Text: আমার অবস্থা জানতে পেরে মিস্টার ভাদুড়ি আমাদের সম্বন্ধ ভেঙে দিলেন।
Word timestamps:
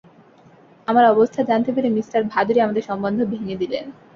আমার 0.87 1.05
অবস্থা 1.05 1.41
জানতে 1.43 1.69
পেরে 1.75 1.89
মিস্টার 1.89 2.21
ভাদুড়ি 2.33 2.59
আমাদের 2.61 2.83
সম্বন্ধ 2.89 3.19
ভেঙে 3.31 3.55
দিলেন। 3.61 3.85